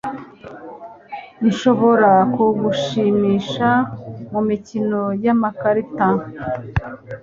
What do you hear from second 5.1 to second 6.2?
yamakarita?